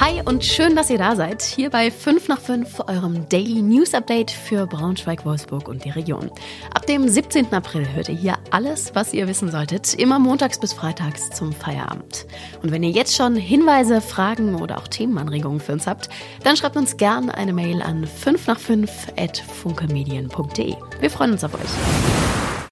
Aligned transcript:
Hi 0.00 0.22
und 0.24 0.44
schön, 0.44 0.76
dass 0.76 0.90
ihr 0.90 0.98
da 0.98 1.16
seid. 1.16 1.42
Hier 1.42 1.70
bei 1.70 1.90
5 1.90 2.28
nach 2.28 2.40
5, 2.40 2.82
eurem 2.86 3.28
Daily 3.28 3.62
News 3.62 3.94
Update 3.94 4.30
für 4.30 4.64
Braunschweig, 4.64 5.24
Wolfsburg 5.24 5.66
und 5.66 5.84
die 5.84 5.90
Region. 5.90 6.30
Ab 6.72 6.86
dem 6.86 7.08
17. 7.08 7.52
April 7.52 7.84
hört 7.94 8.08
ihr 8.08 8.14
hier 8.14 8.38
alles, 8.52 8.94
was 8.94 9.12
ihr 9.12 9.26
wissen 9.26 9.50
solltet, 9.50 9.94
immer 9.94 10.20
montags 10.20 10.60
bis 10.60 10.72
freitags 10.72 11.30
zum 11.30 11.52
Feierabend. 11.52 12.26
Und 12.62 12.70
wenn 12.70 12.84
ihr 12.84 12.90
jetzt 12.90 13.16
schon 13.16 13.34
Hinweise, 13.34 14.00
Fragen 14.00 14.54
oder 14.54 14.78
auch 14.78 14.86
Themenanregungen 14.86 15.58
für 15.58 15.72
uns 15.72 15.88
habt, 15.88 16.08
dann 16.44 16.56
schreibt 16.56 16.76
uns 16.76 16.96
gerne 16.96 17.34
eine 17.34 17.52
Mail 17.52 17.82
an 17.82 18.06
5 18.06 18.46
nach 18.46 18.60
5 18.60 19.14
at 19.16 19.38
funkemedien.de. 19.38 20.76
Wir 21.00 21.10
freuen 21.10 21.32
uns 21.32 21.42
auf 21.42 21.54
euch. 21.54 22.47